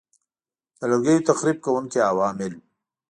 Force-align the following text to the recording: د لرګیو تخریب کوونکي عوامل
د 0.77 0.79
لرګیو 0.91 1.25
تخریب 1.29 1.57
کوونکي 1.65 1.99
عوامل 2.09 2.53